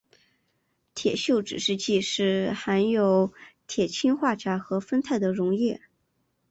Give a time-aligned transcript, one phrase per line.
[0.95, 3.31] 铁锈指示剂是含有
[3.67, 5.79] 铁氰化钾和酚酞的溶液。